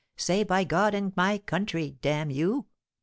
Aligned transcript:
Say 0.17 0.43
'By 0.43 0.63
God 0.63 0.95
and 0.95 1.15
my 1.15 1.37
country,' 1.37 1.97
damn 2.01 2.31
you.' 2.31 2.65